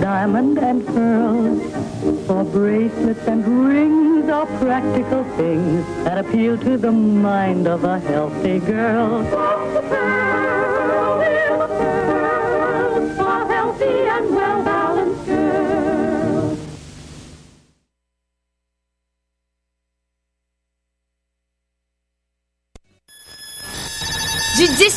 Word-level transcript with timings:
diamond 0.00 0.58
and 0.58 0.86
pearls. 0.86 2.26
For 2.26 2.42
bracelets 2.44 3.26
and 3.28 3.46
rings 3.68 4.28
are 4.30 4.46
practical 4.58 5.24
things 5.36 5.84
that 6.04 6.18
appeal 6.18 6.56
to 6.58 6.78
the 6.78 6.92
mind 6.92 7.68
of 7.68 7.84
a 7.84 7.98
healthy 7.98 8.58
girl. 8.60 9.59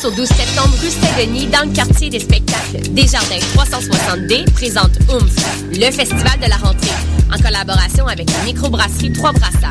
Au 0.04 0.10
12 0.10 0.28
septembre, 0.28 0.74
rue 0.82 0.90
Saint-Denis, 0.90 1.46
dans 1.46 1.66
le 1.66 1.74
quartier 1.74 2.10
des 2.10 2.20
spectacles, 2.20 2.80
Desjardins 2.90 3.38
360D 3.56 4.50
présente 4.52 4.90
OOMF, 5.08 5.32
le 5.72 5.90
festival 5.90 6.38
de 6.42 6.48
la 6.48 6.56
rentrée, 6.56 6.90
en 7.32 7.38
collaboration 7.40 8.06
avec 8.06 8.28
la 8.30 8.44
microbrasserie 8.44 9.12
Trois 9.12 9.32
Brassards. 9.32 9.70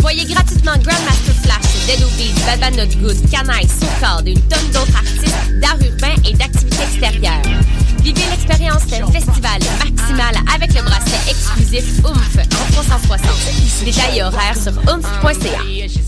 Voyez 0.00 0.24
gratuitement 0.24 0.72
Grandmaster 0.72 1.34
Flash, 1.42 1.86
Dead 1.86 2.02
Obies, 2.02 2.32
Bad 2.60 2.76
Not 2.76 2.94
Good, 3.00 3.30
Canaille, 3.30 3.68
Socard 3.68 4.22
et 4.26 4.32
une 4.32 4.40
tonne 4.42 4.66
d'autres 4.72 4.96
artistes 4.96 5.60
d'art 5.60 5.78
urbain 5.80 6.14
et 6.28 6.32
d'activités 6.34 6.82
extérieures. 6.82 7.42
Vivez 8.02 8.22
l'expérience 8.30 8.82
festival 8.82 9.60
maximale 9.84 10.42
avec 10.54 10.74
le 10.74 10.82
bracelet 10.82 11.30
exclusif 11.30 12.04
OOMF 12.04 12.36
en 12.36 12.72
360. 12.72 13.84
Détails 13.84 14.18
et 14.18 14.22
horaires 14.22 14.56
sur 14.56 14.72
oomph.ca. 14.88 16.07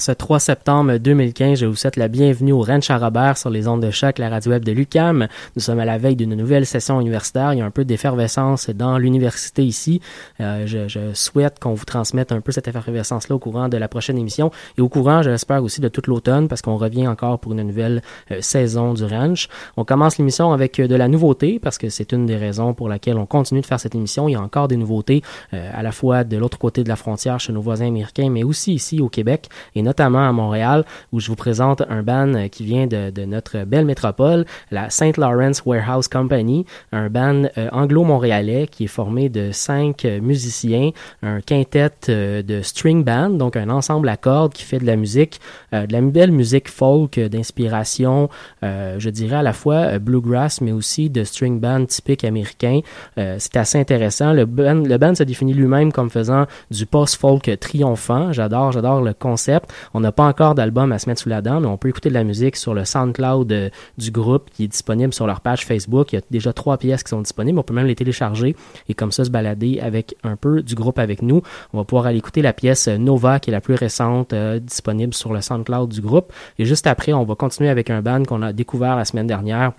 Ce 0.00 0.12
3 0.12 0.40
septembre 0.40 0.96
2015, 0.96 1.60
je 1.60 1.66
vous 1.66 1.76
souhaite 1.76 1.96
la 1.96 2.08
bienvenue 2.08 2.52
au 2.52 2.62
Ranch 2.62 2.90
à 2.90 2.96
Robert 2.96 3.36
sur 3.36 3.50
les 3.50 3.68
ondes 3.68 3.82
de 3.82 3.90
choc, 3.90 4.18
la 4.18 4.30
radio 4.30 4.52
web 4.52 4.64
de 4.64 4.72
l'UCAM. 4.72 5.28
Nous 5.56 5.62
sommes 5.62 5.78
à 5.78 5.84
la 5.84 5.98
veille 5.98 6.16
d'une 6.16 6.34
nouvelle 6.34 6.64
session 6.64 7.00
universitaire. 7.00 7.52
Il 7.52 7.58
y 7.58 7.62
a 7.62 7.66
un 7.66 7.70
peu 7.70 7.84
d'effervescence 7.84 8.70
dans 8.70 8.96
l'université 8.96 9.62
ici. 9.62 10.00
Euh, 10.40 10.66
je, 10.66 10.88
je 10.88 11.12
souhaite 11.12 11.58
qu'on 11.58 11.74
vous 11.74 11.84
transmette 11.84 12.32
un 12.32 12.40
peu 12.40 12.50
cette 12.50 12.66
effervescence-là 12.66 13.36
au 13.36 13.38
courant 13.38 13.68
de 13.68 13.76
la 13.76 13.88
prochaine 13.88 14.16
émission 14.16 14.50
et 14.78 14.80
au 14.80 14.88
courant, 14.88 15.22
je 15.22 15.30
l'espère 15.30 15.62
aussi, 15.62 15.80
de 15.82 15.88
toute 15.88 16.06
l'automne 16.06 16.48
parce 16.48 16.62
qu'on 16.62 16.78
revient 16.78 17.06
encore 17.06 17.38
pour 17.38 17.52
une 17.52 17.62
nouvelle 17.62 18.02
euh, 18.30 18.40
saison 18.40 18.94
du 18.94 19.04
Ranch. 19.04 19.48
On 19.76 19.84
commence 19.84 20.16
l'émission 20.16 20.52
avec 20.52 20.80
euh, 20.80 20.88
de 20.88 20.94
la 20.94 21.08
nouveauté 21.08 21.58
parce 21.58 21.76
que 21.76 21.90
c'est 21.90 22.12
une 22.12 22.24
des 22.24 22.36
raisons 22.36 22.72
pour 22.72 22.88
laquelle 22.88 23.18
on 23.18 23.26
continue 23.26 23.60
de 23.60 23.66
faire 23.66 23.80
cette 23.80 23.94
émission. 23.94 24.28
Il 24.28 24.32
y 24.32 24.36
a 24.36 24.40
encore 24.40 24.68
des 24.68 24.76
nouveautés 24.76 25.22
euh, 25.52 25.70
à 25.74 25.82
la 25.82 25.92
fois 25.92 26.24
de 26.24 26.38
l'autre 26.38 26.58
côté 26.58 26.84
de 26.84 26.88
la 26.88 26.96
frontière 26.96 27.38
chez 27.38 27.52
nos 27.52 27.60
voisins 27.60 27.86
américains, 27.86 28.30
mais 28.30 28.42
aussi 28.42 28.72
ici 28.72 29.00
au 29.00 29.08
Québec 29.08 29.48
notamment 29.90 30.28
à 30.28 30.30
Montréal, 30.30 30.84
où 31.12 31.18
je 31.18 31.26
vous 31.26 31.34
présente 31.34 31.82
un 31.88 32.04
band 32.04 32.32
euh, 32.34 32.46
qui 32.46 32.64
vient 32.64 32.86
de, 32.86 33.10
de 33.10 33.24
notre 33.24 33.64
belle 33.64 33.84
métropole, 33.84 34.44
la 34.70 34.88
St. 34.88 35.16
Lawrence 35.16 35.62
Warehouse 35.66 36.06
Company, 36.06 36.64
un 36.92 37.10
band 37.10 37.42
euh, 37.58 37.68
anglo-montréalais 37.72 38.68
qui 38.70 38.84
est 38.84 38.94
formé 39.00 39.28
de 39.28 39.50
cinq 39.50 40.04
euh, 40.04 40.20
musiciens, 40.20 40.90
un 41.24 41.40
quintet 41.40 41.90
de 42.08 42.62
string 42.62 43.02
band, 43.02 43.30
donc 43.30 43.56
un 43.56 43.68
ensemble 43.68 44.08
à 44.08 44.16
cordes 44.16 44.52
qui 44.52 44.62
fait 44.62 44.78
de 44.78 44.86
la 44.86 44.96
musique, 44.96 45.40
de 45.72 45.92
la 45.92 46.00
belle 46.00 46.30
musique 46.30 46.68
folk 46.68 47.18
d'inspiration, 47.18 48.28
je 48.62 49.10
dirais 49.10 49.36
à 49.36 49.42
la 49.42 49.52
fois 49.52 49.98
bluegrass, 49.98 50.60
mais 50.60 50.72
aussi 50.72 51.10
de 51.10 51.24
string 51.24 51.58
band 51.58 51.86
typique 51.86 52.24
américain. 52.24 52.80
C'est 53.16 53.56
assez 53.56 53.78
intéressant. 53.78 54.32
Le 54.32 54.46
band, 54.46 54.82
le 54.92 54.98
band 54.98 55.14
se 55.14 55.24
définit 55.24 55.54
lui-même 55.54 55.92
comme 55.92 56.10
faisant 56.10 56.46
du 56.70 56.86
post-folk 56.86 57.50
triomphant. 57.60 58.32
J'adore, 58.32 58.72
j'adore 58.72 59.00
le 59.00 59.14
concept. 59.14 59.72
On 59.94 60.00
n'a 60.00 60.12
pas 60.12 60.24
encore 60.24 60.54
d'album 60.54 60.92
à 60.92 60.98
se 60.98 61.08
mettre 61.08 61.20
sous 61.20 61.28
la 61.28 61.42
dent, 61.42 61.60
mais 61.60 61.66
on 61.66 61.76
peut 61.76 61.88
écouter 61.88 62.08
de 62.08 62.14
la 62.14 62.24
musique 62.24 62.56
sur 62.56 62.74
le 62.74 62.84
SoundCloud 62.84 63.52
euh, 63.52 63.70
du 63.98 64.10
groupe 64.10 64.50
qui 64.50 64.64
est 64.64 64.68
disponible 64.68 65.12
sur 65.12 65.26
leur 65.26 65.40
page 65.40 65.64
Facebook. 65.66 66.12
Il 66.12 66.16
y 66.16 66.18
a 66.18 66.22
déjà 66.30 66.52
trois 66.52 66.78
pièces 66.78 67.02
qui 67.02 67.10
sont 67.10 67.20
disponibles. 67.20 67.58
On 67.58 67.62
peut 67.62 67.74
même 67.74 67.86
les 67.86 67.94
télécharger 67.94 68.56
et 68.88 68.94
comme 68.94 69.12
ça 69.12 69.24
se 69.24 69.30
balader 69.30 69.80
avec 69.80 70.14
un 70.22 70.36
peu 70.36 70.62
du 70.62 70.74
groupe 70.74 70.98
avec 70.98 71.22
nous. 71.22 71.42
On 71.72 71.78
va 71.78 71.84
pouvoir 71.84 72.06
aller 72.06 72.18
écouter 72.18 72.42
la 72.42 72.52
pièce 72.52 72.88
euh, 72.88 72.98
Nova 72.98 73.40
qui 73.40 73.50
est 73.50 73.52
la 73.52 73.60
plus 73.60 73.74
récente 73.74 74.32
euh, 74.32 74.58
disponible 74.58 75.14
sur 75.14 75.32
le 75.32 75.40
SoundCloud 75.40 75.90
du 75.90 76.00
groupe. 76.00 76.32
Et 76.58 76.64
juste 76.64 76.86
après, 76.86 77.12
on 77.12 77.24
va 77.24 77.34
continuer 77.34 77.70
avec 77.70 77.90
un 77.90 78.02
band 78.02 78.24
qu'on 78.24 78.42
a 78.42 78.52
découvert 78.52 78.96
la 78.96 79.04
semaine 79.04 79.26
dernière 79.26 79.72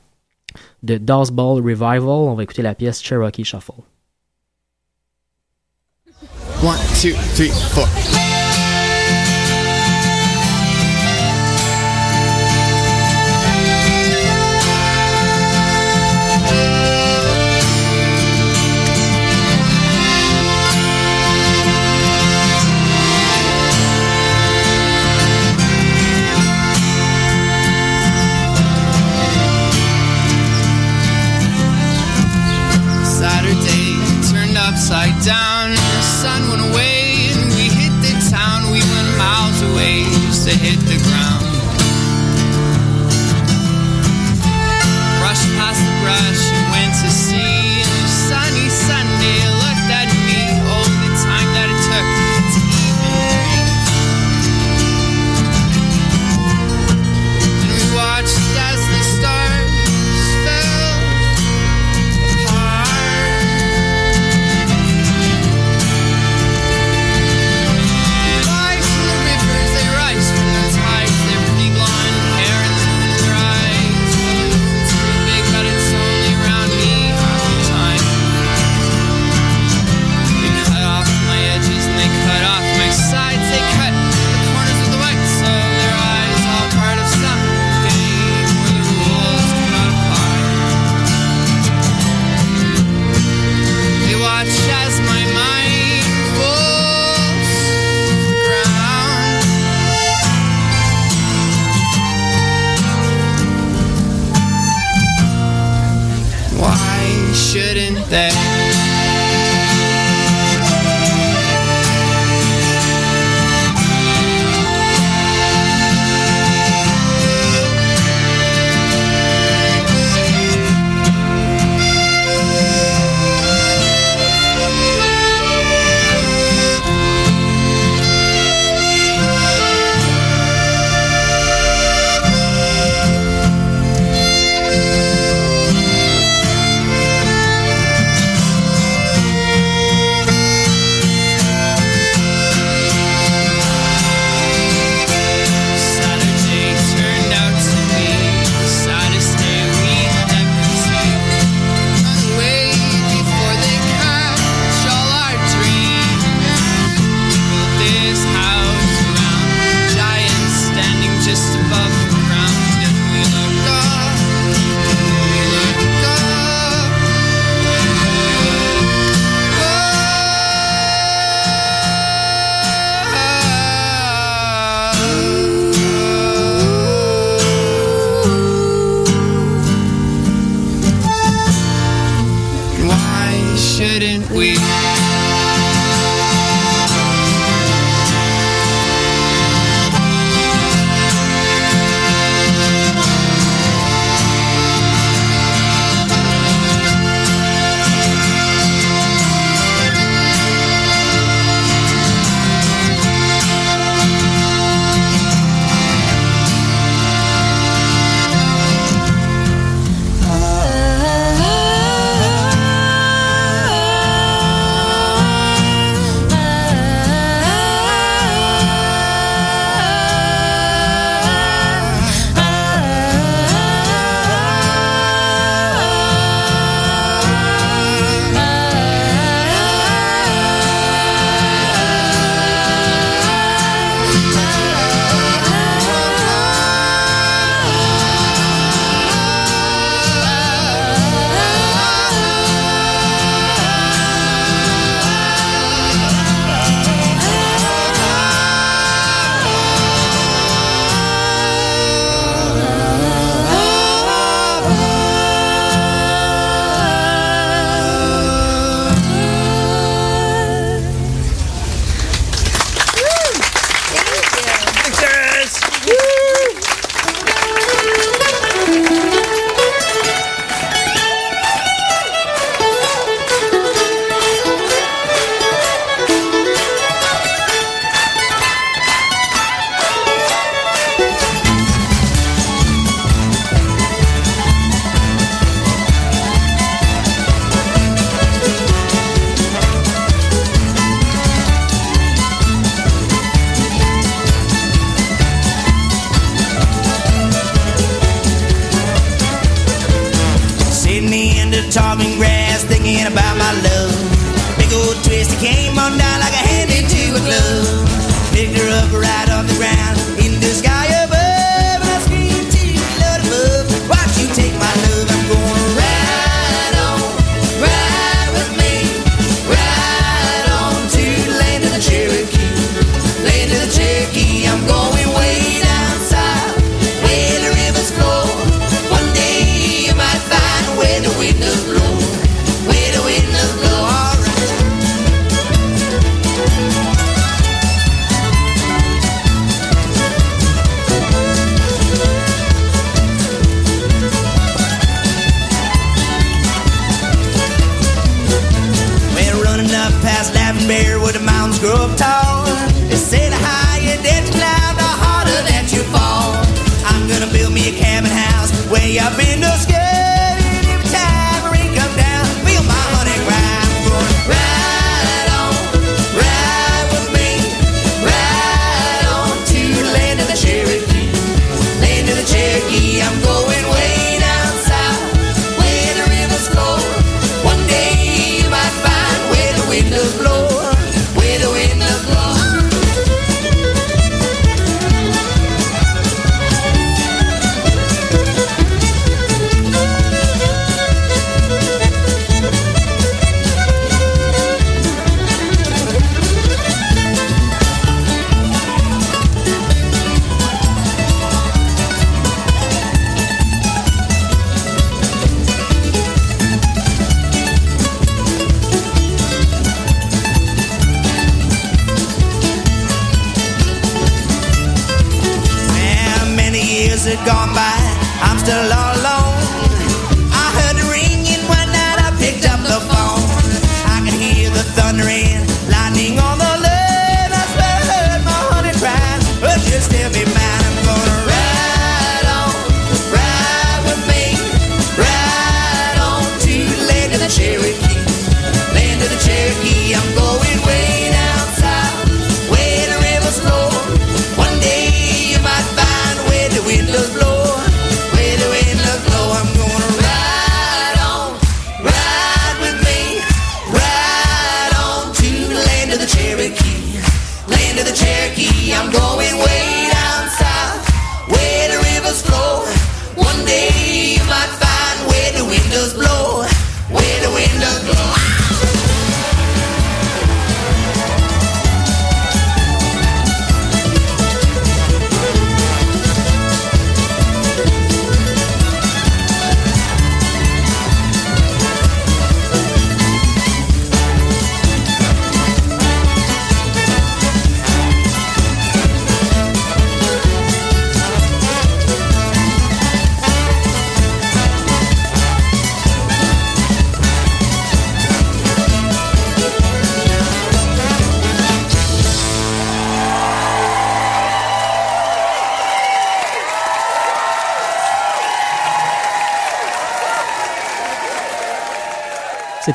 de 0.84 0.98
Ball 0.98 1.62
Revival. 1.62 2.10
On 2.10 2.36
va 2.36 2.44
écouter 2.44 2.62
la 2.62 2.76
pièce 2.76 3.02
Cherokee 3.02 3.44
Shuffle. 3.44 3.82
One, 6.64 6.78
two, 7.02 7.16
three, 7.34 7.50
four. 7.74 8.31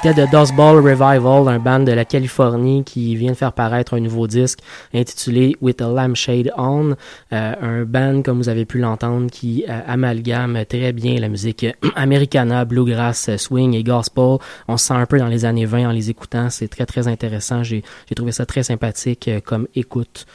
C'était 0.02 0.26
The 0.26 0.30
Dust 0.30 0.54
Ball 0.54 0.76
Revival, 0.76 1.48
un 1.48 1.58
band 1.58 1.80
de 1.80 1.92
la 1.92 2.04
Californie 2.04 2.84
qui 2.84 3.16
vient 3.16 3.30
de 3.30 3.36
faire 3.36 3.54
paraître 3.54 3.94
un 3.94 4.00
nouveau 4.00 4.26
disque 4.26 4.58
intitulé 4.92 5.56
With 5.62 5.80
a 5.80 5.88
Lampshade 5.88 6.52
On. 6.58 6.94
Euh, 7.32 7.54
un 7.62 7.84
band, 7.84 8.20
comme 8.20 8.36
vous 8.36 8.50
avez 8.50 8.66
pu 8.66 8.78
l'entendre, 8.78 9.30
qui 9.30 9.64
euh, 9.66 9.80
amalgame 9.86 10.66
très 10.68 10.92
bien 10.92 11.18
la 11.18 11.30
musique 11.30 11.64
americana, 11.96 12.66
bluegrass, 12.66 13.30
euh, 13.30 13.38
swing 13.38 13.72
et 13.72 13.82
gospel. 13.82 14.36
On 14.68 14.76
se 14.76 14.88
sent 14.88 14.94
un 14.94 15.06
peu 15.06 15.18
dans 15.18 15.28
les 15.28 15.46
années 15.46 15.64
20 15.64 15.88
en 15.88 15.92
les 15.92 16.10
écoutant. 16.10 16.50
C'est 16.50 16.68
très, 16.68 16.84
très 16.84 17.08
intéressant. 17.08 17.62
J'ai 17.62 17.82
trouvé 18.14 18.32
ça 18.32 18.44
très 18.44 18.64
sympathique 18.64 19.28
euh, 19.28 19.40
comme 19.42 19.66
écoute. 19.74 20.26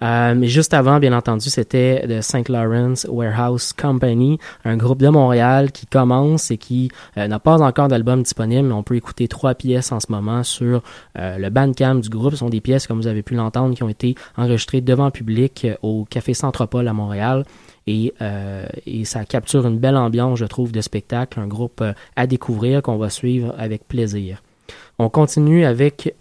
Euh, 0.00 0.36
mais 0.36 0.46
juste 0.46 0.74
avant, 0.74 1.00
bien 1.00 1.12
entendu, 1.12 1.50
c'était 1.50 2.06
de 2.06 2.20
St. 2.20 2.48
Lawrence 2.48 3.04
Warehouse 3.10 3.72
Company, 3.72 4.38
un 4.64 4.76
groupe 4.76 5.00
de 5.00 5.08
Montréal 5.08 5.72
qui 5.72 5.86
commence 5.86 6.52
et 6.52 6.56
qui 6.56 6.92
euh, 7.16 7.26
n'a 7.26 7.40
pas 7.40 7.60
encore 7.60 7.88
d'album 7.88 8.22
disponible, 8.22 8.68
mais 8.68 8.74
on 8.74 8.84
peut 8.84 8.94
écouter 8.94 9.07
trois 9.28 9.54
pièces 9.54 9.92
en 9.92 10.00
ce 10.00 10.10
moment 10.10 10.42
sur 10.42 10.82
euh, 11.18 11.38
le 11.38 11.50
Bandcamp 11.50 11.96
du 11.96 12.08
groupe. 12.08 12.32
Ce 12.32 12.38
sont 12.38 12.48
des 12.48 12.60
pièces, 12.60 12.86
comme 12.86 13.00
vous 13.00 13.06
avez 13.06 13.22
pu 13.22 13.34
l'entendre, 13.34 13.74
qui 13.74 13.82
ont 13.82 13.88
été 13.88 14.14
enregistrées 14.36 14.80
devant 14.80 15.10
public 15.10 15.64
euh, 15.64 15.74
au 15.82 16.04
Café 16.04 16.34
Centropole 16.34 16.88
à 16.88 16.92
Montréal. 16.92 17.44
Et, 17.86 18.12
euh, 18.20 18.66
et 18.86 19.04
ça 19.04 19.24
capture 19.24 19.66
une 19.66 19.78
belle 19.78 19.96
ambiance, 19.96 20.38
je 20.38 20.44
trouve, 20.44 20.72
de 20.72 20.80
spectacle, 20.80 21.40
un 21.40 21.46
groupe 21.46 21.80
euh, 21.80 21.92
à 22.16 22.26
découvrir 22.26 22.82
qu'on 22.82 22.98
va 22.98 23.10
suivre 23.10 23.54
avec 23.58 23.88
plaisir. 23.88 24.42
On 24.98 25.08
continue 25.08 25.64
avec 25.64 26.14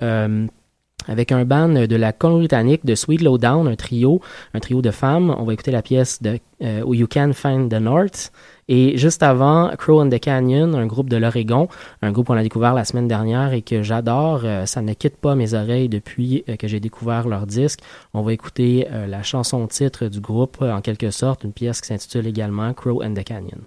avec 1.09 1.31
un 1.31 1.45
band 1.45 1.69
de 1.69 1.95
la 1.95 2.11
Colombie-Britannique 2.11 2.85
de 2.85 2.95
Sweet 2.95 3.21
Lowdown, 3.21 3.67
un 3.67 3.75
trio, 3.75 4.21
un 4.53 4.59
trio 4.59 4.81
de 4.81 4.91
femmes. 4.91 5.33
On 5.37 5.43
va 5.43 5.53
écouter 5.53 5.71
la 5.71 5.81
pièce 5.81 6.21
de 6.21 6.39
You 6.61 7.07
Can 7.07 7.31
Find 7.33 7.69
the 7.69 7.79
North. 7.79 8.31
Et 8.69 8.97
juste 8.97 9.23
avant, 9.23 9.69
Crow 9.77 10.01
and 10.01 10.09
the 10.09 10.19
Canyon, 10.19 10.75
un 10.75 10.85
groupe 10.85 11.09
de 11.09 11.17
l'Oregon, 11.17 11.67
un 12.01 12.11
groupe 12.11 12.27
qu'on 12.27 12.37
a 12.37 12.43
découvert 12.43 12.73
la 12.73 12.83
semaine 12.83 13.07
dernière 13.07 13.53
et 13.53 13.61
que 13.61 13.81
j'adore. 13.81 14.41
Euh, 14.43 14.65
ça 14.65 14.81
ne 14.81 14.93
quitte 14.93 15.17
pas 15.17 15.35
mes 15.35 15.53
oreilles 15.53 15.89
depuis 15.89 16.43
euh, 16.49 16.57
que 16.57 16.67
j'ai 16.67 16.79
découvert 16.79 17.27
leur 17.27 17.47
disque. 17.47 17.79
On 18.13 18.21
va 18.21 18.33
écouter 18.33 18.87
euh, 18.91 19.07
la 19.07 19.23
chanson 19.23 19.65
titre 19.67 20.07
du 20.07 20.19
groupe, 20.19 20.61
en 20.61 20.81
quelque 20.81 21.11
sorte, 21.11 21.43
une 21.43 21.53
pièce 21.53 21.79
qui 21.81 21.87
s'intitule 21.87 22.27
également 22.27 22.73
Crow 22.73 23.01
and 23.03 23.13
the 23.13 23.23
Canyon. 23.23 23.61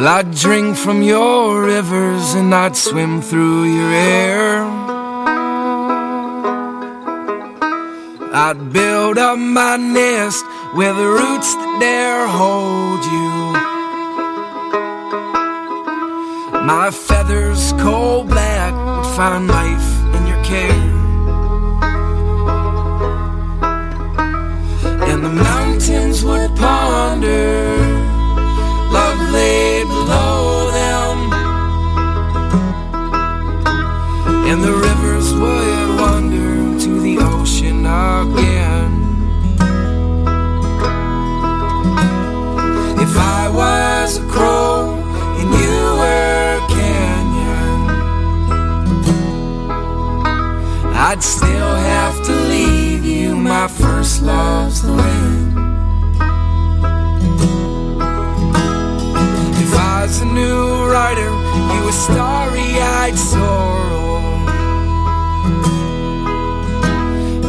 Well, 0.00 0.08
I'd 0.08 0.34
drink 0.34 0.78
from 0.78 1.02
your 1.02 1.62
rivers 1.62 2.32
and 2.32 2.54
I'd 2.54 2.74
swim 2.74 3.20
through 3.20 3.64
your 3.64 3.92
air. 3.92 4.62
I'd 8.32 8.72
build 8.72 9.18
up 9.18 9.38
my 9.38 9.76
nest 9.76 10.42
where 10.72 10.94
the 10.94 11.06
roots 11.06 11.54
that 11.54 11.76
dare 11.80 12.26
hold 12.26 13.04
you. 13.14 13.30
My 16.64 16.90
feathers 16.90 17.72
coal 17.74 18.24
black 18.24 18.72
would 18.72 19.14
find 19.14 19.48
life 19.48 19.90
in 20.16 20.26
your 20.26 20.42
care. 20.44 21.00
and 25.10 25.24
the 25.24 25.28
mountains 25.28 26.24
would 26.24 26.54
ponder. 26.56 28.00
Love 28.92 29.20
and 34.50 34.64
the 34.64 34.72
rivers 34.72 35.32
would 35.32 36.00
wander 36.00 36.76
to 36.80 37.00
the 37.00 37.18
ocean 37.18 37.86
again. 37.86 38.92
If 42.98 43.16
I 43.16 43.48
was 43.48 44.18
a 44.18 44.26
crow 44.26 44.98
and 45.38 45.48
you 45.60 45.76
were 46.00 46.58
a 46.58 46.66
canyon, 46.68 47.78
I'd 50.96 51.22
still 51.22 51.74
have 51.94 52.16
to 52.26 52.32
leave 52.32 53.04
you. 53.04 53.36
My 53.36 53.68
first 53.68 54.22
love's 54.22 54.82
the 54.82 54.94
wind. 54.94 55.52
If 59.64 59.72
I 59.74 60.02
was 60.02 60.20
a 60.22 60.26
new 60.26 60.90
writer, 60.90 61.30
you 61.72 61.88
a 61.88 61.92
starry-eyed 61.92 63.16
sorrow. 63.16 64.19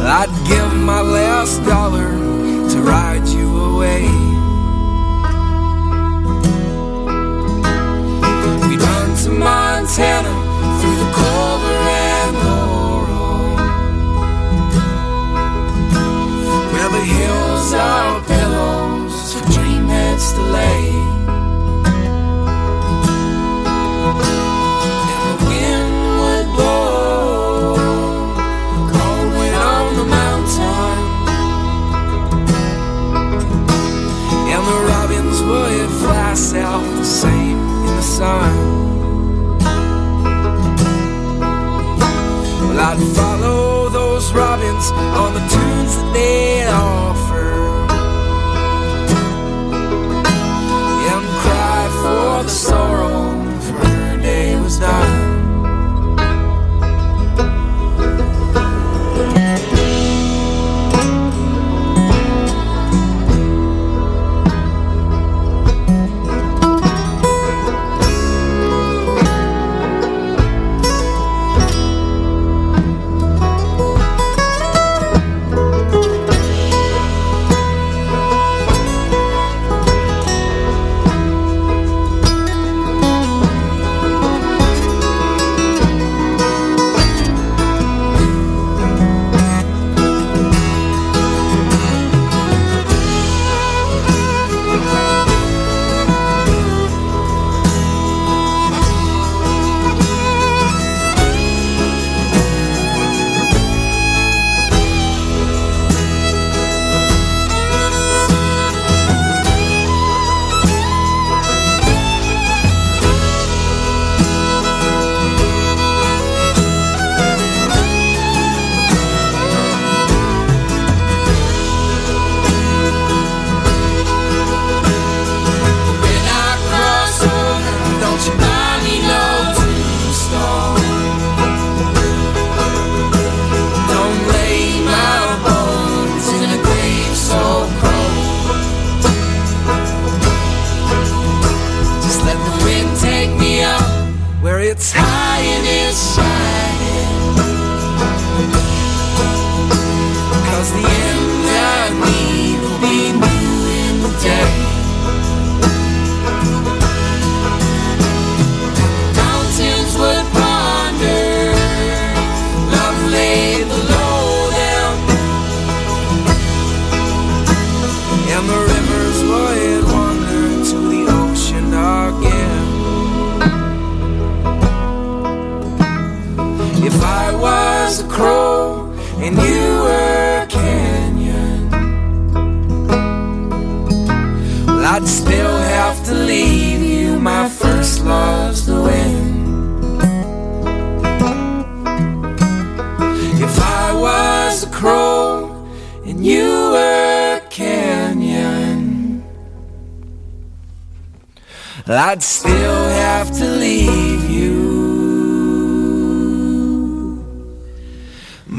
I'd 0.04 0.30
give 0.48 0.74
my 0.74 1.00
last 1.00 1.64
dollar 1.64 2.10
to 2.70 2.82
ride 2.82 3.28
you 3.28 3.48
away. 3.70 4.02
We'd 8.66 8.82
run 8.82 9.16
to 9.22 9.30
Montana 9.30 10.34
through 10.80 10.96
the 10.96 11.10
clover 11.14 11.76
and 12.10 12.36
laurel. 12.44 13.56
Where 16.72 16.90
the 16.90 17.04
hills 17.04 17.72
are 17.72 18.20
pillows 18.24 19.34
for 19.34 19.44
dreamheads 19.52 20.34
to 20.34 20.42
lay. 20.42 21.21
myself 36.52 36.84
the 36.96 37.04
same 37.04 37.58
in 37.58 37.96
the 37.96 38.02
sun. 38.02 38.52
Well, 42.60 42.80
I'd 42.80 43.16
follow 43.16 43.88
those 43.88 44.32
robins 44.32 44.90
on 44.92 45.32
the 45.32 45.40
tunes 45.40 45.96
that 45.96 46.10
they 46.12 46.62
are. 46.64 47.11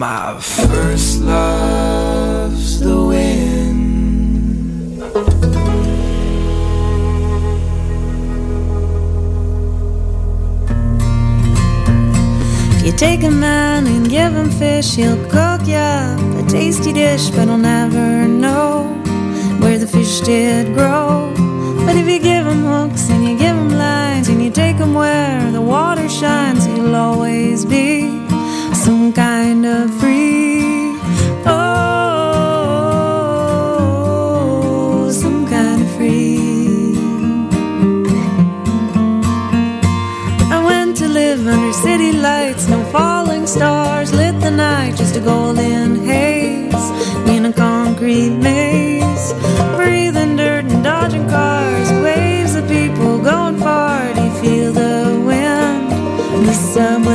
My 0.04 0.38
first 0.38 1.22
love's 1.22 2.82
the 2.82 3.06
wind. 3.06 5.02
If 12.76 12.86
you 12.86 12.92
take 12.92 13.24
a 13.24 13.32
man 13.32 13.88
and 13.88 14.10
give 14.10 14.34
him 14.34 14.52
fish, 14.52 14.96
he'll 14.96 15.16
cook 15.30 15.66
ya 15.66 16.18
a 16.38 16.44
tasty 16.50 16.92
dish, 16.92 17.30
but 17.30 17.48
he'll 17.48 17.58
never 17.58 18.28
know 18.28 18.84
where 19.62 19.78
the 19.78 19.88
fish 19.88 20.20
did 20.20 20.74
grow. 20.74 21.32
But 21.86 21.96
if 21.96 22.10
you 22.10 22.20
give 22.20 22.46
him 22.46 22.66
hooks 22.66 23.10
and 23.10 23.24
you 23.24 23.38
give 23.38 23.56
him 23.56 23.70
lines 23.78 24.28
and 24.28 24.44
you 24.44 24.52
take 24.52 24.76
him 24.76 24.94
where 24.96 25.50
the 25.54 25.62
water 25.62 26.10
shines, 26.10 26.66
he'll 26.66 26.94
always 26.94 27.63
be 27.63 28.22
some 28.84 29.13
kind 29.13 29.65
of 29.65 29.89
free. 30.00 30.98
Oh, 31.46 31.60
some 35.10 35.48
kind 35.48 35.82
of 35.82 35.89
free. 35.96 36.98
I 40.52 40.60
went 40.65 40.98
to 40.98 41.08
live 41.08 41.48
under 41.48 41.72
city 41.72 42.12
lights, 42.12 42.67
no 42.67 42.84
falling 42.91 43.48
stars 43.48 44.12
lit 44.13 44.38
the 44.41 44.52
night, 44.52 44.98
just 44.98 45.15
a 45.15 45.22
golden 45.22 46.04
haze 46.04 46.89
in 47.30 47.46
a 47.46 47.54
concrete 47.54 48.32
maze. 48.32 49.34
Breathing 49.78 50.36
dirt 50.36 50.65
and 50.65 50.84
dodging 50.84 51.30
cars, 51.30 51.89
waves 52.04 52.56
of 52.56 52.67
people 52.67 53.17
going 53.19 53.60
far. 53.60 54.13
Do 54.13 54.22
you 54.26 54.34
feel 54.41 54.74
the 54.74 55.22
wind? 55.26 55.89
The 56.48 56.54
subway's 56.54 57.12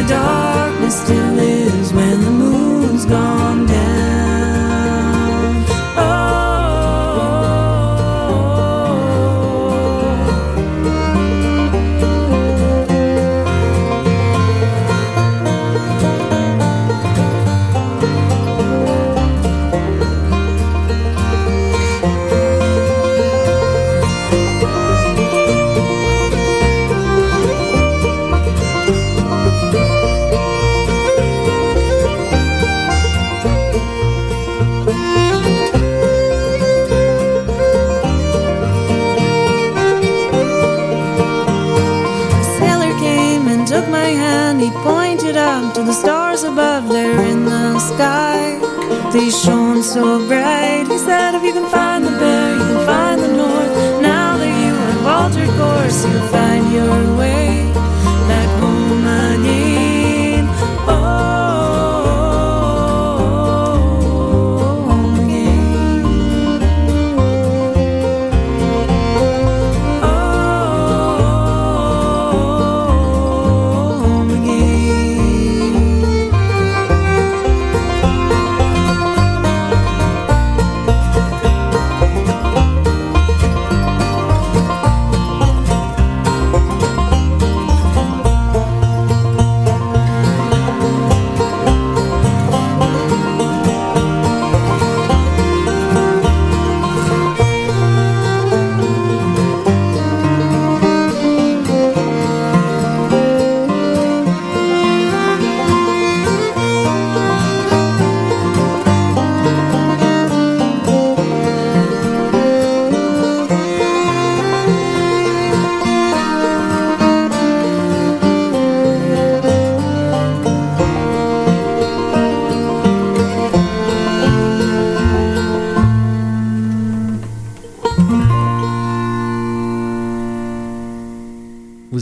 the 0.00 0.08
darkness 0.08 1.02
still. 1.02 1.29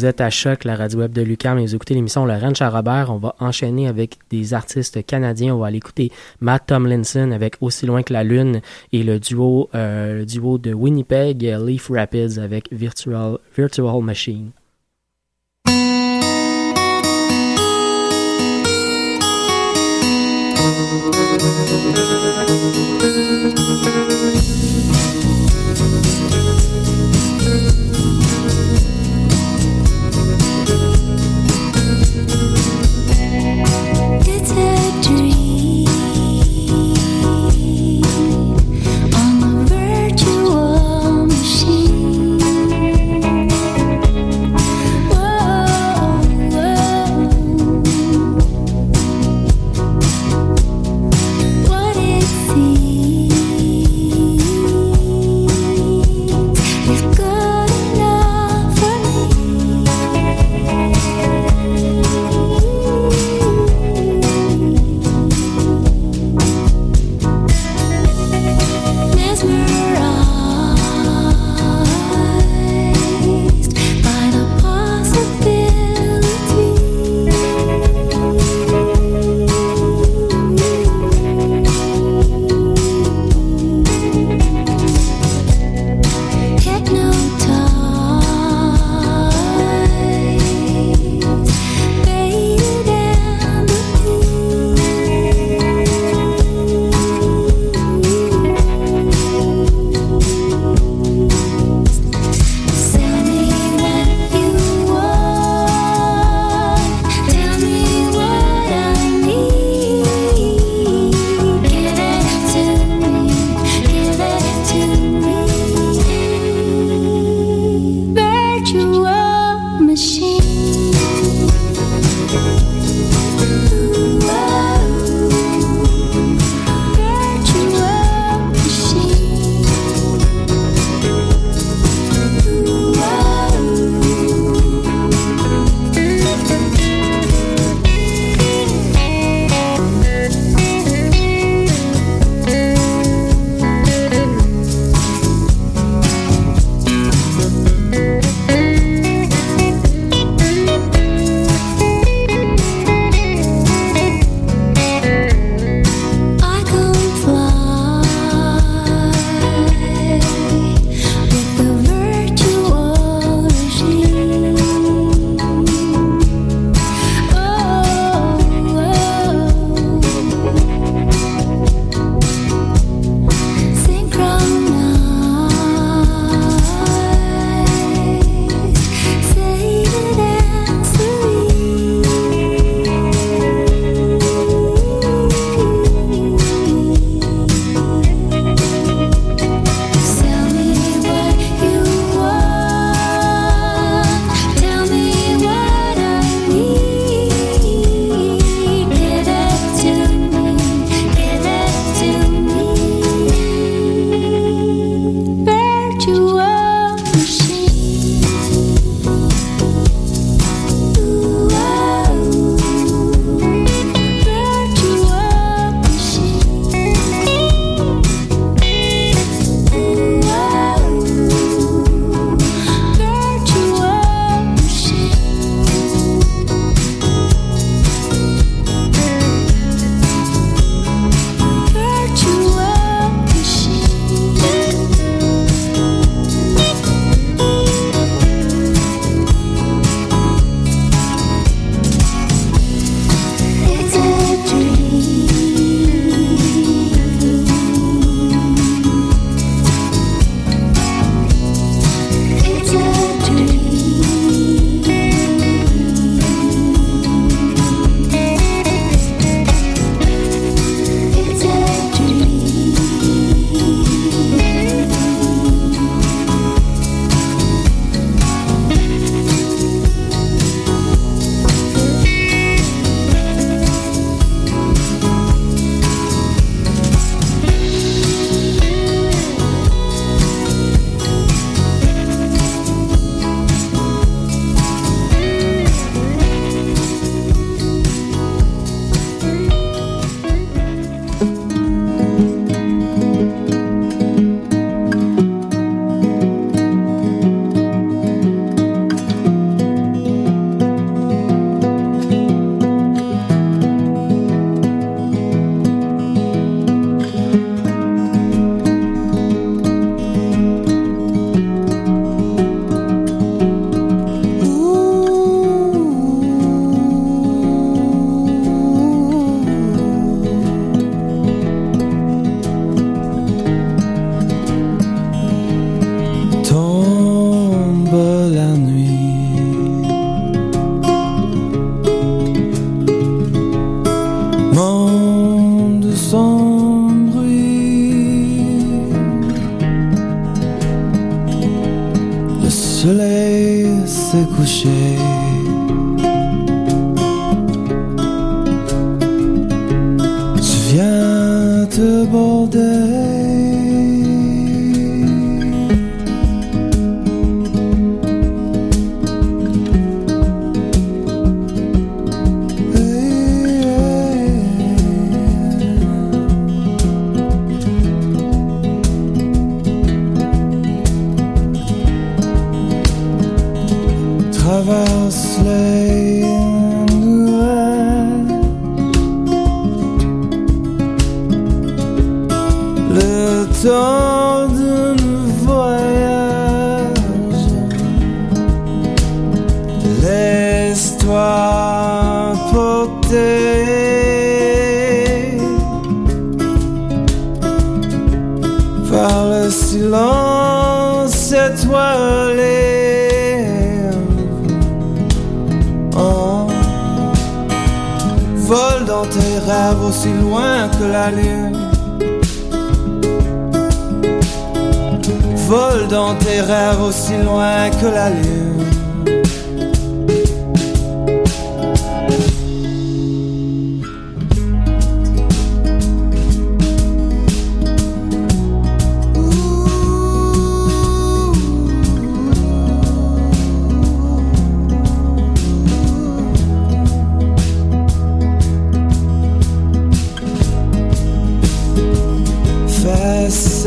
Êtes 0.09 0.21
à 0.23 0.31
Choc, 0.31 0.65
la 0.65 0.75
radio 0.75 1.01
web 1.01 1.13
de 1.13 1.21
Lucam, 1.21 1.59
et 1.59 1.67
vous 1.67 1.75
écoutez 1.75 1.93
l'émission 1.93 2.25
Le 2.25 2.33
Ranch 2.35 2.63
à 2.63 2.71
Robert. 2.71 3.11
On 3.11 3.19
va 3.19 3.35
enchaîner 3.41 3.89
avec 3.89 4.17
des 4.31 4.55
artistes 4.55 5.05
canadiens. 5.05 5.55
On 5.55 5.59
va 5.59 5.67
aller 5.67 5.77
écouter 5.77 6.11
Matt 6.41 6.67
Tomlinson 6.67 7.31
avec 7.31 7.57
Aussi 7.61 7.85
loin 7.85 8.03
que 8.03 8.15
la 8.15 8.25
lune 8.25 8.63
et 8.93 9.03
le 9.03 9.21
duo, 9.21 9.69
euh, 9.75 10.21
le 10.21 10.27
duo 10.27 10.57
de 10.57 10.73
Winnipeg, 10.73 11.43
Leaf 11.43 11.91
Rapids 11.91 12.39
avec 12.39 12.73
Virtual, 12.73 13.39
Virtual 13.55 14.03
Machine. 14.03 14.51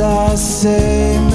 Face 0.02 0.66
à 0.66 1.31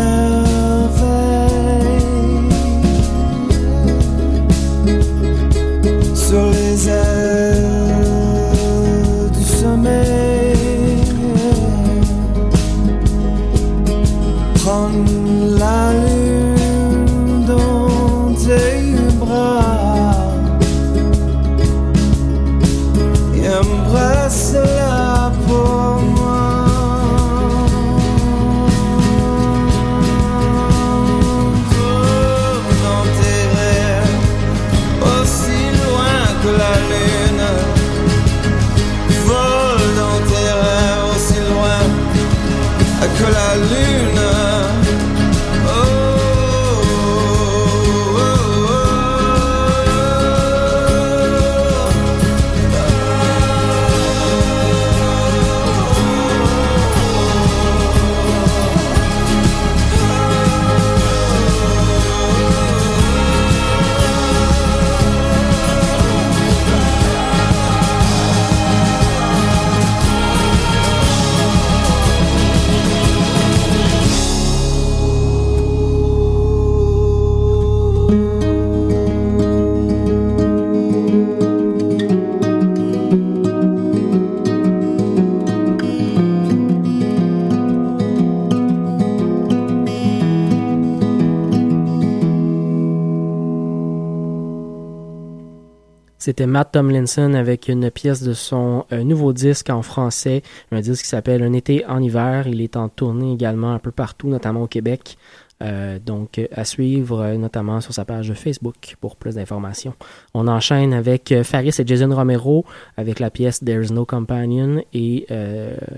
C'était 96.37 96.49
Matt 96.49 96.73
Tomlinson 96.73 97.33
avec 97.33 97.67
une 97.67 97.91
pièce 97.91 98.23
de 98.23 98.35
son 98.35 98.85
euh, 98.93 99.05
nouveau 99.05 99.33
disque 99.33 99.71
en 99.71 99.81
français, 99.81 100.43
un 100.71 100.83
disque 100.83 101.05
qui 101.05 101.09
s'appelle 101.09 101.43
Un 101.43 101.55
été 101.55 101.87
en 101.87 102.03
hiver. 102.03 102.47
Il 102.47 102.61
est 102.61 102.77
en 102.77 102.91
tournée 102.91 103.33
également 103.33 103.73
un 103.73 103.79
peu 103.79 103.91
partout, 103.91 104.29
notamment 104.29 104.61
au 104.61 104.67
Québec. 104.67 105.17
Euh, 105.63 105.99
donc 105.99 106.39
à 106.55 106.67
suivre 106.67 107.23
euh, 107.23 107.37
notamment 107.39 107.81
sur 107.81 107.95
sa 107.95 108.05
page 108.05 108.35
Facebook 108.35 108.97
pour 109.01 109.17
plus 109.17 109.37
d'informations. 109.37 109.95
On 110.35 110.47
enchaîne 110.47 110.93
avec 110.93 111.33
euh, 111.33 111.43
Faris 111.43 111.71
et 111.79 111.87
Jason 111.87 112.15
Romero 112.15 112.67
avec 112.99 113.19
la 113.19 113.31
pièce 113.31 113.61
There's 113.61 113.91
No 113.91 114.05
Companion 114.05 114.83
et 114.93 115.25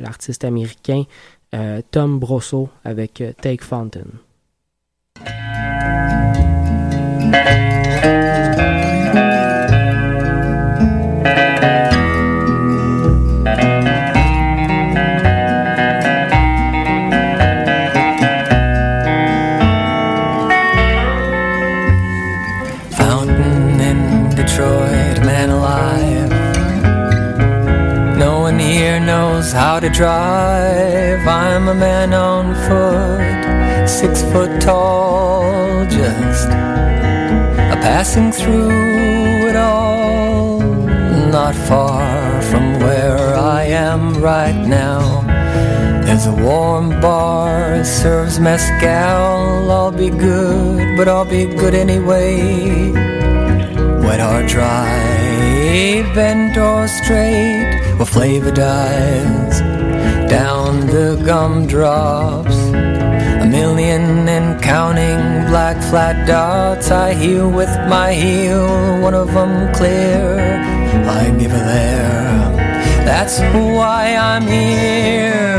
l'artiste 0.01 0.45
américain 0.45 1.03
Tom 1.91 2.21
Brosso 2.21 2.69
avec 2.85 3.25
Take. 3.41 3.65
Fountain 3.65 4.05
knows 29.49 29.53
how 29.53 29.81
to 29.81 29.89
drive. 29.89 31.27
I'm 31.27 31.69
a 31.69 31.75
man 31.75 32.13
on 32.13 32.55
foot, 32.67 33.89
six 33.89 34.23
foot 34.33 34.61
tall, 34.61 35.87
just 35.87 36.49
a 36.49 37.77
passing 37.81 38.33
through 38.33 39.49
it 39.49 39.57
all. 39.57 40.61
Not 41.31 41.55
far 41.55 42.43
from 42.43 42.79
where 42.81 43.35
I 43.35 43.65
am 43.65 44.23
right 44.23 44.67
now. 44.67 45.23
There's 46.05 46.27
a 46.27 46.35
warm 46.35 47.01
bar, 47.01 47.85
serves 47.85 48.39
mezcal. 48.41 49.71
I'll 49.71 49.93
be 49.93 50.11
good, 50.11 50.97
but 50.97 51.09
I'll 51.09 51.31
be 51.39 51.45
good 51.45 51.75
anyway. 51.75 52.93
Wet 54.05 54.21
or 54.21 54.47
dry, 54.47 56.03
bent 56.15 56.57
or 56.57 56.89
straight, 56.89 57.78
what 57.99 58.09
flavor 58.09 58.53
dies 58.53 59.61
down 60.31 60.87
the 60.87 61.21
gumdrops. 61.25 62.57
A 63.43 63.47
million 63.51 64.29
and 64.29 64.63
counting 64.63 65.49
black 65.51 65.83
flat 65.91 66.27
dots. 66.27 66.91
I 66.91 67.15
heel 67.15 67.51
with 67.51 67.71
my 67.89 68.13
heel, 68.13 69.01
one 69.01 69.15
of 69.15 69.33
them 69.35 69.75
clear. 69.75 70.61
I 71.09 71.31
give 71.39 71.51
her 71.51 71.59
there. 71.59 73.05
That's 73.05 73.41
why 73.41 74.15
I'm 74.15 74.43
here. 74.43 75.59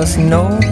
Just 0.00 0.18
north. 0.18 0.64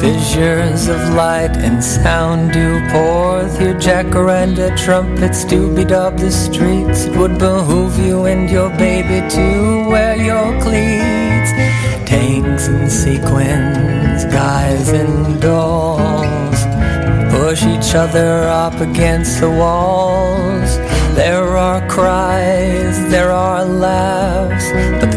Fissures 0.00 0.88
of 0.88 1.00
light 1.14 1.54
and 1.66 1.82
sound 1.84 2.52
do 2.52 2.80
pour 2.90 3.46
through 3.54 3.74
jacaranda 3.74 4.68
trumpets 4.82 5.44
to 5.44 5.74
beat 5.74 5.92
up 5.92 6.16
the 6.16 6.30
streets. 6.30 7.04
It 7.04 7.16
would 7.18 7.38
behoove 7.38 7.98
you 7.98 8.24
and 8.24 8.48
your 8.48 8.70
baby 8.70 9.18
to 9.36 9.88
wear 9.90 10.16
your 10.16 10.48
cleats. 10.62 11.50
Tanks 12.08 12.68
and 12.68 12.90
sequins, 12.90 14.24
guys 14.32 14.88
and 14.88 15.40
dolls 15.42 16.48
push 17.30 17.62
each 17.64 17.94
other 17.94 18.42
up 18.64 18.80
against 18.80 19.40
the 19.40 19.50
walls. 19.50 20.70
There 21.14 21.56
are 21.56 21.80
cries, 21.88 22.96
there 23.10 23.32
are 23.32 23.64
laughs, 23.64 24.66
the 25.02 25.07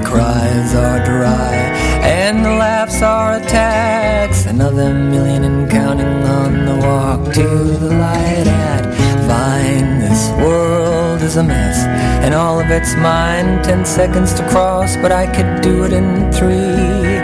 are 3.02 3.38
attacks. 3.38 4.46
Another 4.46 4.94
million 4.94 5.44
and 5.44 5.70
counting 5.70 6.24
on 6.24 6.66
the 6.66 6.78
walk 6.86 7.34
to 7.34 7.48
the 7.84 7.90
light 7.90 8.48
at 8.48 8.86
Vine. 9.28 10.00
This 10.00 10.30
world 10.44 11.22
is 11.22 11.36
a 11.38 11.44
mess, 11.44 11.78
and 12.24 12.34
all 12.34 12.60
of 12.60 12.70
it's 12.70 12.96
mine. 12.96 13.64
Ten 13.64 13.86
seconds 13.86 14.34
to 14.36 14.48
cross, 14.50 14.96
but 14.98 15.12
I 15.12 15.26
could 15.26 15.62
do 15.62 15.84
it 15.84 15.94
in 15.94 16.32
three. 16.32 17.18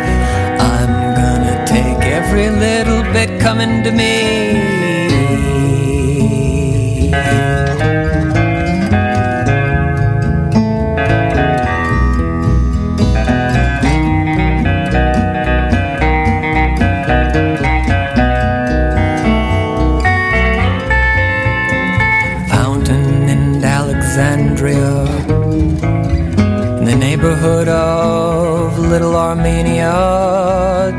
I'm 0.74 0.94
gonna 1.16 1.66
take 1.68 2.02
every 2.06 2.50
little 2.50 3.04
bit 3.14 3.40
coming 3.40 3.84
to 3.84 3.92
me. 3.92 4.47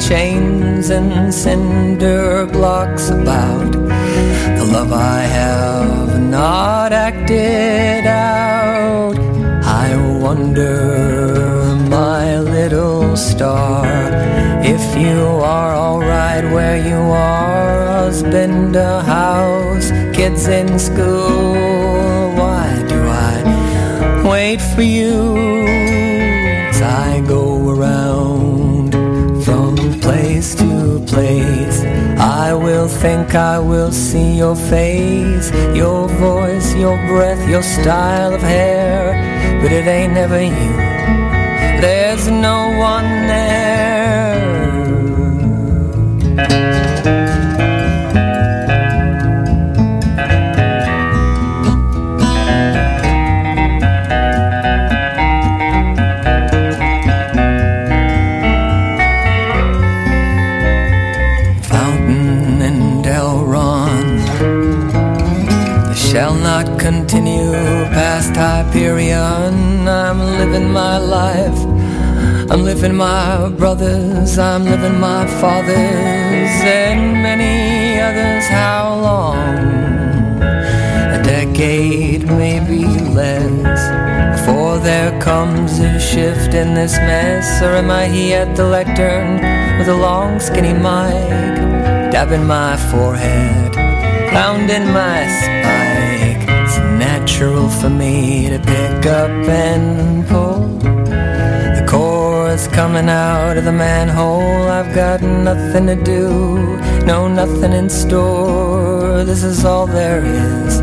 Chains 0.08 0.88
and 0.88 1.34
cinder 1.34 2.46
blocks 2.46 3.10
about 3.10 3.72
the 3.72 4.64
love 4.72 4.90
I 4.90 5.20
have 5.20 6.18
not 6.18 6.94
acted 6.94 8.06
out. 8.06 9.18
I 9.64 9.94
wonder, 10.18 11.74
my 11.90 12.38
little 12.40 13.16
star, 13.18 13.84
if 14.64 14.96
you 14.96 15.20
are 15.42 15.74
alright 15.74 16.44
where 16.44 16.78
you 16.78 16.96
are, 16.96 17.86
husband, 17.86 18.76
a 18.76 19.02
house, 19.02 19.90
kids 20.16 20.48
in 20.48 20.78
school. 20.78 21.52
Why 22.40 22.82
do 22.88 22.98
I 23.08 24.22
wait 24.24 24.62
for 24.62 24.80
you 24.80 25.48
I 26.80 27.20
go 27.26 27.47
place? 31.18 31.78
I 32.42 32.54
will 32.54 32.88
think 32.88 33.34
I 33.34 33.58
will 33.58 33.92
see 33.92 34.30
your 34.44 34.56
face, 34.74 35.46
your 35.82 36.08
voice, 36.26 36.68
your 36.84 36.96
breath, 37.10 37.42
your 37.54 37.64
style 37.76 38.32
of 38.34 38.42
hair, 38.42 39.00
but 39.60 39.70
it 39.78 39.86
ain't 39.96 40.12
never 40.12 40.40
you. 40.40 40.72
There's 41.84 42.26
no 42.48 42.58
one 42.92 43.08
there. 43.32 43.67
Living 74.68 75.00
my 75.00 75.26
fathers 75.40 76.52
and 76.62 77.14
many 77.22 77.98
others. 78.00 78.46
How 78.48 78.94
long? 79.00 80.42
A 81.16 81.22
decade, 81.22 82.26
maybe 82.26 82.84
less. 82.84 83.82
Before 84.38 84.78
there 84.78 85.18
comes 85.20 85.78
a 85.78 85.98
shift 85.98 86.52
in 86.54 86.74
this 86.74 86.96
mess, 86.98 87.62
or 87.62 87.76
am 87.76 87.90
I 87.90 88.06
here 88.08 88.40
at 88.40 88.56
the 88.56 88.64
lectern 88.64 89.40
with 89.78 89.88
a 89.88 89.96
long 89.96 90.38
skinny 90.38 90.74
mic, 90.74 91.54
dabbing 92.12 92.46
my 92.46 92.76
forehead, 92.90 93.72
pounding 94.30 94.86
my 94.92 95.26
spike? 95.40 96.44
It's 96.62 96.76
natural 96.78 97.70
for 97.70 97.90
me 97.90 98.48
to 98.50 98.58
pick 98.58 99.06
up 99.06 99.30
and 99.48 100.26
pull. 100.28 100.97
Chorus 102.48 102.66
coming 102.68 103.10
out 103.10 103.58
of 103.58 103.64
the 103.64 103.72
manhole. 103.72 104.68
I've 104.68 104.94
got 104.94 105.20
nothing 105.20 105.86
to 105.86 105.94
do, 105.94 106.78
no 107.04 107.28
nothing 107.28 107.74
in 107.74 107.90
store. 107.90 109.22
This 109.22 109.44
is 109.44 109.66
all 109.66 109.86
there 109.86 110.24
is. 110.24 110.80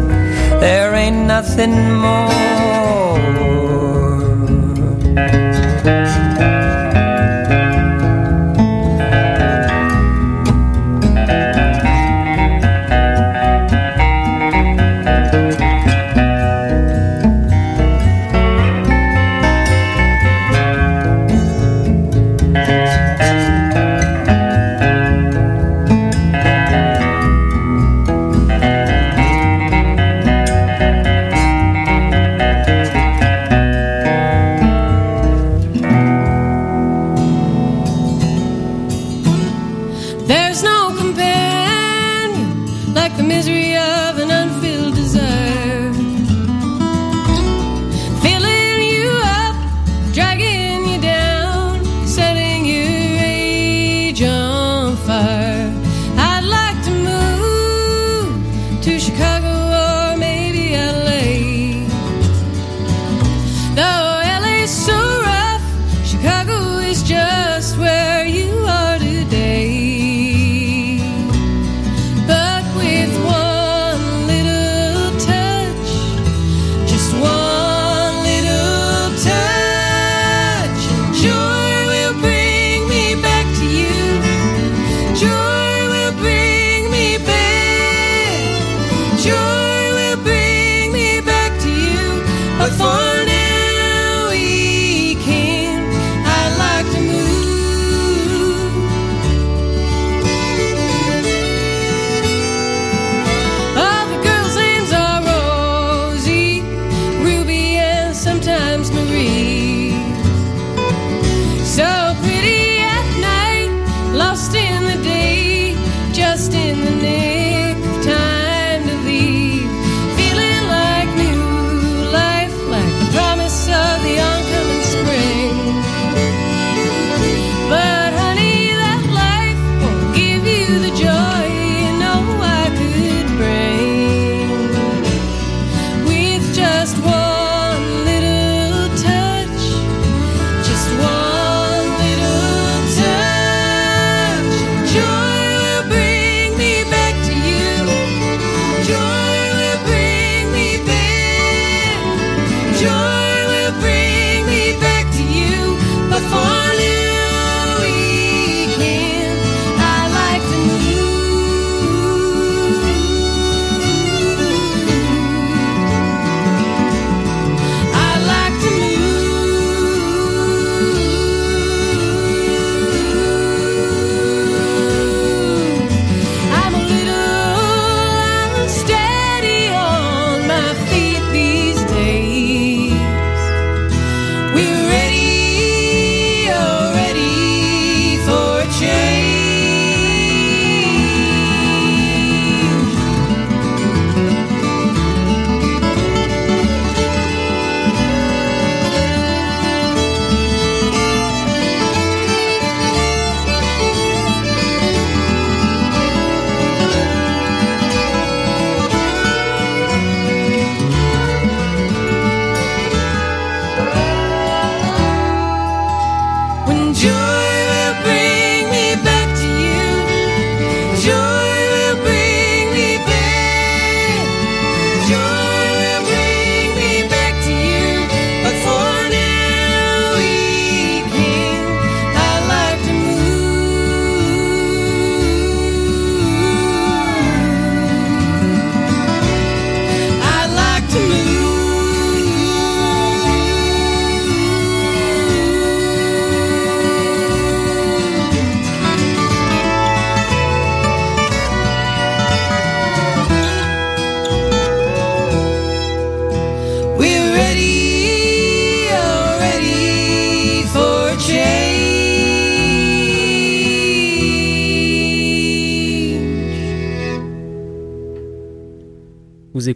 There 0.61 0.93
ain't 0.93 1.25
nothing 1.25 1.73
more. 1.95 3.44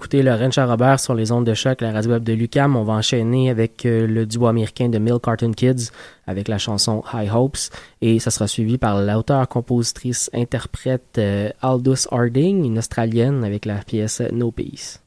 Écoutez 0.09 0.23
Lorraine 0.23 0.51
Charrobert 0.51 0.99
sur 0.99 1.13
les 1.13 1.31
ondes 1.31 1.45
de 1.45 1.53
choc, 1.53 1.81
la 1.81 1.91
radio 1.91 2.13
web 2.13 2.23
de 2.23 2.33
Lucam. 2.33 2.75
On 2.75 2.83
va 2.83 2.93
enchaîner 2.93 3.51
avec 3.51 3.85
euh, 3.85 4.07
le 4.07 4.25
duo 4.25 4.47
américain 4.47 4.89
de 4.89 4.97
Mill 4.97 5.19
Cartoon 5.21 5.51
Kids 5.51 5.91
avec 6.25 6.47
la 6.47 6.57
chanson 6.57 7.03
High 7.13 7.29
Hopes 7.31 7.69
et 8.01 8.17
ça 8.17 8.31
sera 8.31 8.47
suivi 8.47 8.79
par 8.79 8.99
l'auteur, 8.99 9.47
compositrice, 9.47 10.31
interprète 10.33 11.19
euh, 11.19 11.51
Aldous 11.61 12.07
Harding, 12.09 12.65
une 12.65 12.79
Australienne 12.79 13.43
avec 13.43 13.65
la 13.67 13.75
pièce 13.75 14.23
No 14.31 14.49
Peace. 14.49 14.99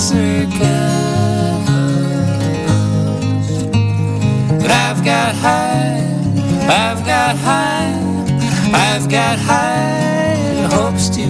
But 0.00 0.16
I've 4.70 5.04
got 5.04 5.34
high, 5.34 6.00
I've 6.70 7.04
got 7.04 7.36
high, 7.36 7.92
I've 8.72 9.10
got 9.10 9.38
high 9.38 10.68
hopes 10.70 11.10
tonight. 11.10 11.29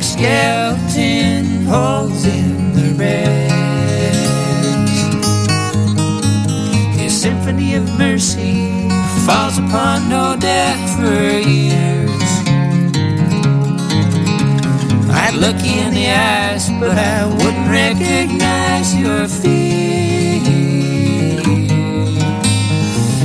Greenback 0.00 0.02
skeleton 0.02 1.64
holes 1.66 2.24
in 2.26 2.72
the 2.72 2.94
rest. 2.98 3.54
Your 6.98 7.10
symphony 7.10 7.74
of 7.74 7.98
mercy 7.98 8.88
falls 9.26 9.58
upon 9.58 10.08
no 10.08 10.36
death 10.38 10.96
for 10.96 11.48
years. 11.48 12.30
I'd 15.12 15.34
look 15.34 15.56
you 15.64 15.80
in 15.80 15.94
the 15.94 16.08
eyes, 16.10 16.70
but 16.80 16.96
I 16.98 17.26
wouldn't 17.26 17.68
recognize 17.68 18.94
your 18.94 19.28
fear. 19.28 20.40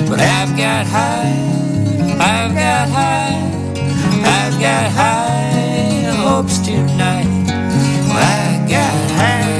But 0.09 0.19
I've 0.21 0.55
got 0.57 0.85
high, 0.85 1.33
I've 2.19 2.53
got 2.53 2.89
high, 2.89 3.41
I've 4.23 4.59
got 4.59 4.91
high 4.91 5.24
tonight. 6.47 7.25
I 7.47 8.65
got 8.69 9.11
high, 9.11 9.54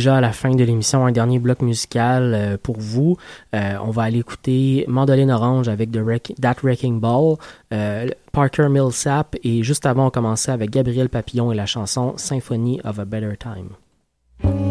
déjà 0.00 0.16
à 0.16 0.20
la 0.22 0.32
fin 0.32 0.50
de 0.50 0.64
l'émission, 0.64 1.04
un 1.04 1.12
dernier 1.12 1.38
bloc 1.38 1.60
musical 1.60 2.32
euh, 2.34 2.56
pour 2.60 2.76
vous. 2.78 3.18
Euh, 3.54 3.74
on 3.84 3.90
va 3.90 4.04
aller 4.04 4.20
écouter 4.20 4.86
Mandoline 4.88 5.30
Orange 5.30 5.68
avec 5.68 5.90
The 5.90 6.00
That 6.40 6.56
Wrecking 6.62 7.00
Ball, 7.00 7.36
euh, 7.74 8.08
Parker 8.32 8.68
Millsap 8.70 9.36
et 9.44 9.62
juste 9.62 9.84
avant 9.84 10.06
on 10.06 10.10
commençait 10.10 10.52
avec 10.52 10.70
Gabriel 10.70 11.10
Papillon 11.10 11.52
et 11.52 11.54
la 11.54 11.66
chanson 11.66 12.14
Symphony 12.16 12.80
of 12.82 12.98
a 12.98 13.04
Better 13.04 13.34
Time. 13.38 14.69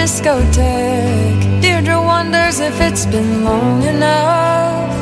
Discotheque. 0.00 1.60
Deirdre 1.60 1.98
wonders 2.12 2.58
if 2.58 2.80
it's 2.80 3.04
been 3.04 3.44
long 3.44 3.82
enough. 3.94 4.94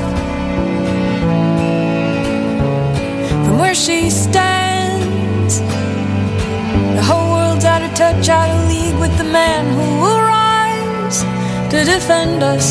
From 3.44 3.56
where 3.62 3.76
she 3.84 4.10
stands, 4.10 5.60
the 6.98 7.04
whole 7.08 7.28
world's 7.36 7.64
out 7.64 7.82
of 7.86 7.92
touch, 7.94 8.28
out 8.28 8.50
of 8.56 8.60
league 8.72 8.98
with 9.04 9.14
the 9.22 9.28
man 9.40 9.62
who 9.76 9.86
will 10.02 10.22
rise 10.38 11.18
to 11.70 11.78
defend 11.94 12.42
us. 12.54 12.68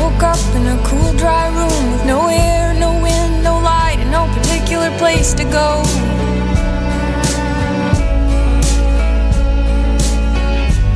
Woke 0.00 0.22
up 0.32 0.42
in 0.58 0.64
a 0.76 0.78
cool, 0.88 1.12
dry 1.22 1.46
room 1.58 1.82
with 1.92 2.04
no 2.06 2.20
air, 2.28 2.47
place 5.28 5.34
to 5.34 5.44
go. 5.50 5.82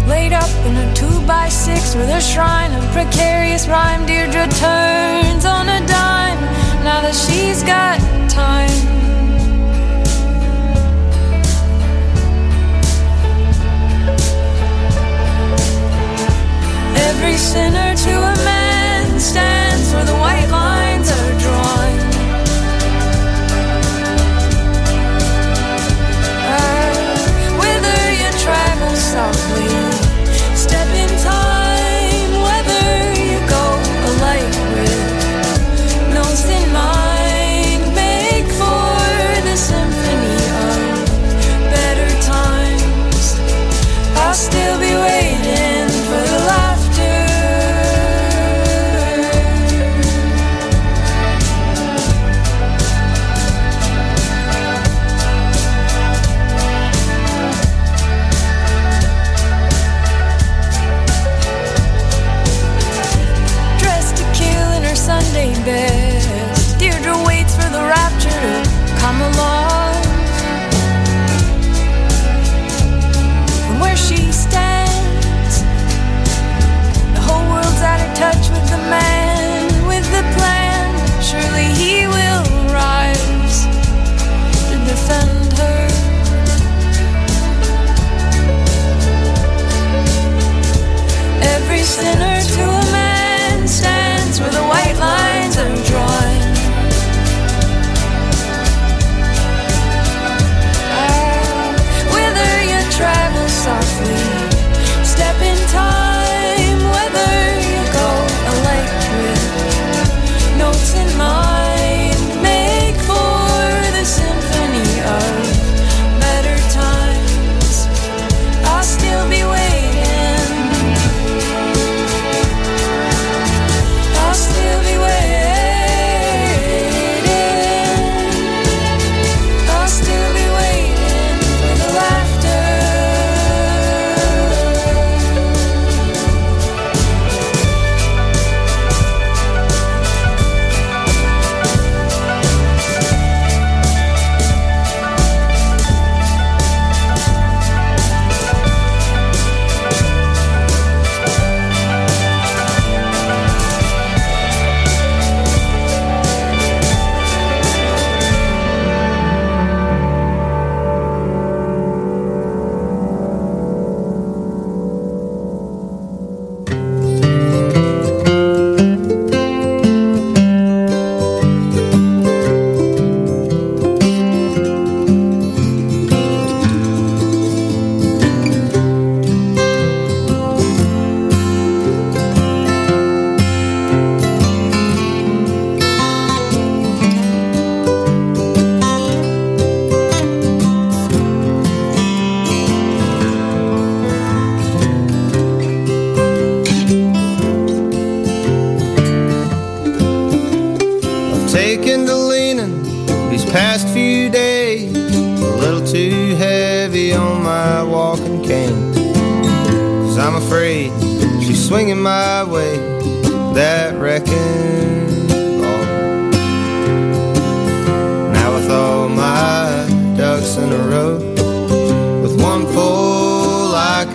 Laid 0.09 0.33
up 0.33 0.51
in 0.67 0.77
a 0.77 0.95
two 0.95 1.27
by 1.27 1.49
six 1.49 1.95
with 1.95 2.09
a 2.09 2.21
shrine 2.21 2.73
of 2.73 2.85
precarious 2.93 3.69
rhyme, 3.69 4.07
Deirdre 4.07 4.47
turns 4.49 5.45
on 5.45 5.69
a 5.69 5.81
dime 5.87 6.41
now 6.85 7.01
that 7.03 7.15
she's 7.15 7.63
got 7.63 7.99
time. 8.31 8.71
Every 17.09 17.37
sinner 17.37 17.95
to 17.95 18.11
a 18.11 18.37
man 18.45 19.21
stands 19.21 19.93
where 19.93 20.05
the 20.05 20.15
white 20.15 20.42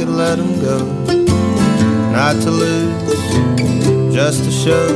could 0.07 0.15
let 0.15 0.39
'em 0.39 0.53
go. 0.61 0.77
Not 2.11 2.41
to 2.43 2.51
lose, 2.51 4.13
just 4.13 4.43
to 4.45 4.51
show 4.51 4.87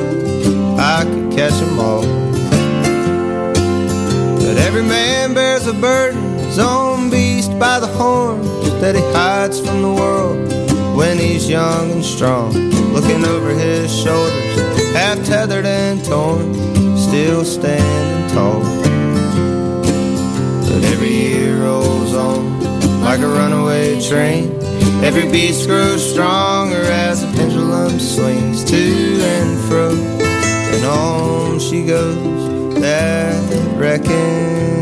I 0.77 1.03
could 1.03 1.29
catch 1.37 1.51
catch 1.51 1.61
'em 1.61 1.79
all. 1.79 2.05
But 4.43 4.57
every 4.67 4.83
man 4.83 5.33
bears 5.33 5.67
a 5.67 5.73
burden, 5.73 6.23
his 6.47 6.59
own 6.59 7.09
beast 7.09 7.51
by 7.59 7.79
the 7.79 7.91
horns 7.99 8.47
that 8.81 8.95
he 8.95 9.03
hides 9.13 9.59
from 9.59 9.81
the 9.81 9.93
world 10.01 10.37
when 10.95 11.17
he's 11.17 11.49
young 11.49 11.91
and 11.91 12.05
strong. 12.05 12.51
Looking 12.95 13.23
over 13.33 13.49
his 13.65 13.91
shoulders, 14.03 14.55
half 14.93 15.17
tethered 15.25 15.65
and 15.65 16.03
torn, 16.03 16.45
still 17.07 17.43
standing 17.43 18.27
tall. 18.35 18.61
But 20.67 20.81
every 20.93 21.13
year 21.25 21.63
rolls 21.65 22.13
on 22.13 22.41
like 23.07 23.21
a 23.21 23.31
runaway 23.39 23.99
train. 24.09 24.60
Every 25.03 25.29
beast 25.31 25.67
grows 25.67 26.11
stronger 26.11 26.81
as 26.81 27.21
the 27.21 27.31
pendulum 27.37 27.99
swings 27.99 28.63
to 28.65 28.75
and 28.75 29.59
fro. 29.67 29.89
And 29.91 30.85
on 30.85 31.59
she 31.59 31.85
goes, 31.85 32.75
that 32.81 33.77
wrecking 33.77 34.80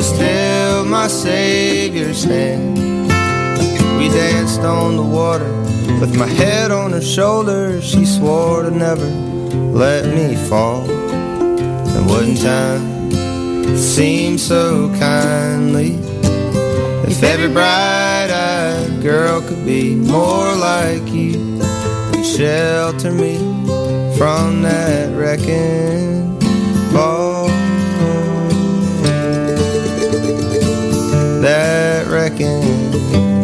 just 0.00 0.16
held 0.16 0.88
my 0.88 1.06
Savior's 1.08 2.24
hand. 2.24 2.78
We 3.98 4.08
danced 4.08 4.60
on 4.60 4.96
the 4.96 5.02
water 5.02 5.52
with 6.00 6.16
my 6.16 6.26
head 6.26 6.70
on 6.70 6.92
her 6.92 7.02
shoulder. 7.02 7.82
She 7.82 8.06
swore 8.06 8.62
to 8.62 8.70
never 8.70 9.04
let 9.84 10.06
me 10.06 10.36
fall. 10.48 10.90
And 10.90 12.06
wouldn't 12.08 12.40
time 12.40 13.76
seem 13.76 14.38
so 14.38 14.88
kindly 14.98 15.98
if 17.10 17.22
every 17.22 17.52
bright-eyed 17.52 19.02
girl 19.02 19.42
could 19.42 19.66
be 19.66 19.96
more 19.96 20.50
like 20.54 21.06
you 21.08 21.60
and 22.14 22.24
shelter 22.24 23.12
me 23.12 23.36
from 24.16 24.62
that 24.62 25.14
wrecking 25.14 26.38
ball. 26.90 27.29
That 32.10 33.39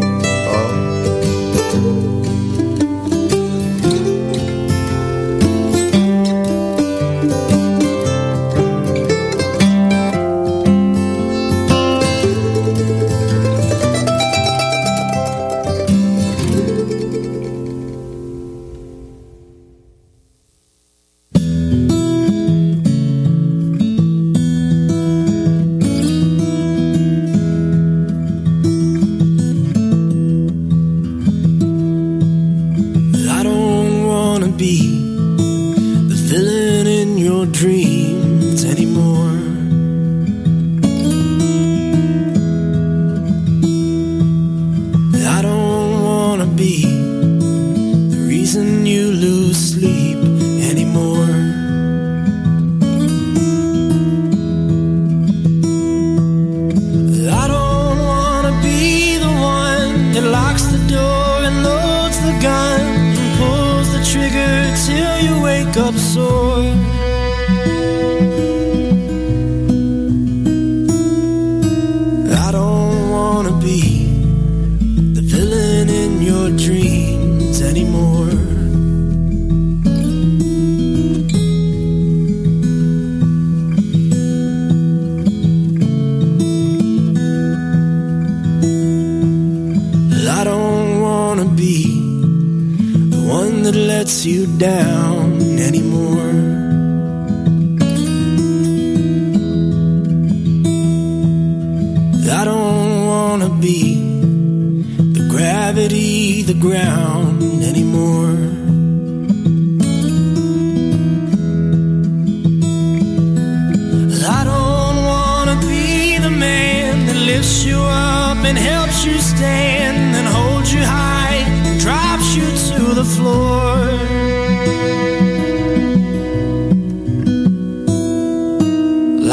lifts 117.37 117.67
you 117.67 117.77
up 117.77 118.39
and 118.49 118.57
helps 118.57 119.05
you 119.05 119.19
stand 119.19 120.17
and 120.17 120.27
holds 120.27 120.73
you 120.73 120.81
high 120.83 121.39
drops 121.79 122.35
you 122.35 122.47
to 122.71 122.95
the 122.95 123.05
floor. 123.05 123.77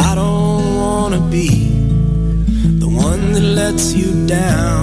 I 0.09 0.15
don't 0.15 0.65
wanna 0.81 1.21
be 1.37 1.49
the 2.83 2.89
one 3.07 3.31
that 3.35 3.47
lets 3.59 3.93
you 3.93 4.27
down 4.27 4.82